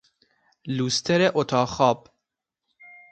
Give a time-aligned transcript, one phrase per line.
[0.67, 1.97] لوستر اتاق خواب